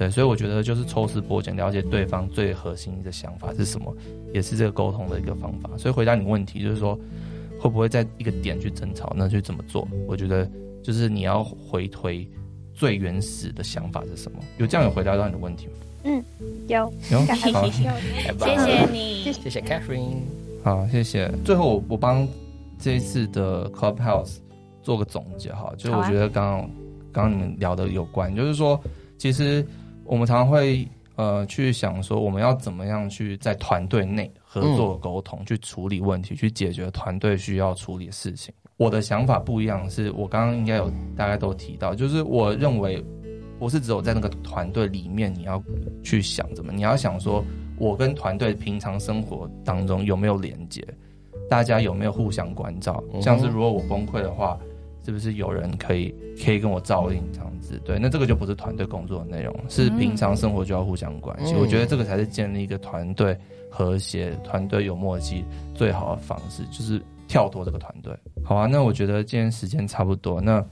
[0.00, 3.94] 对，所以我觉得就是抽丝剥茧，了解对方最核心的想法是什么，
[4.32, 5.68] 也是这个沟通的一个方法。
[5.76, 6.98] 所以回答你问题，就是说
[7.58, 9.86] 会不会在一个点去争吵，那去怎么做？
[10.06, 10.50] 我觉得
[10.82, 12.26] 就是你要回推
[12.72, 14.38] 最原始的想法是什么。
[14.56, 15.72] 有这样有回答到你的问题吗？
[16.04, 16.24] 嗯，
[16.66, 17.20] 有，有，
[17.52, 17.82] 好，谢
[18.56, 20.22] 谢你，谢谢 Catherine，
[20.64, 21.30] 好，谢谢。
[21.44, 22.26] 最后我我帮
[22.78, 24.38] 这一次的 Clubhouse
[24.82, 26.70] 做个总结哈，就是我觉得刚刚
[27.12, 28.80] 刚刚你们聊的有关，就是说
[29.18, 29.62] 其实。
[30.10, 30.84] 我们常常会
[31.14, 38.52] 呃去想说，我们要怎么样去在团队内合作沟通，去处理问题，去解决团队需要处理的事情。
[38.76, 43.00] 我的想法不一样，是我刚刚应该有大概都提到，就是我认为
[43.56, 45.62] 不是只有在那个团队里面你要
[46.02, 47.44] 去想怎么，你要想说
[47.78, 50.84] 我跟团队平常生活当中有没有连接，
[51.48, 54.58] 大家有没有互相关照，像是如果我崩溃的话。
[55.10, 57.80] 是不是有人可以可以跟我照应这样子？
[57.84, 61.52] 对，那这个就不是团队工作的内容，是平常生活就要互相关系。
[61.52, 63.36] 嗯、我觉得这个才是建立一个团队
[63.68, 65.44] 和谐、团队有默契
[65.74, 68.16] 最好的方式，就是跳脱这个团队。
[68.44, 70.64] 好啊，那我觉得今天时间差不多，那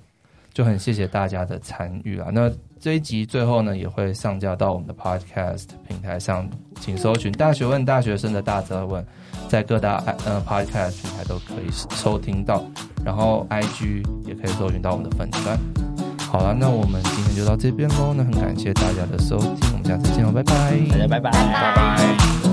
[0.54, 2.30] 就很谢谢大家的参与啊。
[2.32, 2.48] 那
[2.80, 6.48] 这一集最后呢，也会上架到我们的 Podcast 平台上，
[6.80, 9.04] 请搜寻“大学问大学生的大责问”。
[9.48, 12.62] 在各大呃 Podcast 平台都可以收听到，
[13.02, 15.58] 然后 IG 也可以搜寻到我们的粉钻。
[16.30, 18.12] 好了，那我们今天就到这边喽。
[18.14, 20.52] 那很感谢大家的收听，我们下次见喽，拜拜，
[20.90, 22.47] 大家拜拜，拜拜。